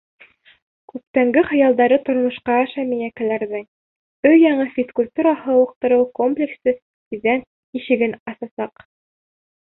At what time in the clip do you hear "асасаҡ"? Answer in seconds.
8.35-8.85